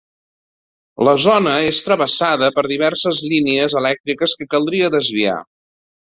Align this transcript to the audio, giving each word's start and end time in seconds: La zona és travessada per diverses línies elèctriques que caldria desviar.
La 1.07 1.11
zona 1.25 1.53
és 1.73 1.81
travessada 1.89 2.49
per 2.55 2.65
diverses 2.73 3.21
línies 3.35 3.77
elèctriques 3.83 4.35
que 4.41 4.51
caldria 4.57 4.91
desviar. 4.99 5.39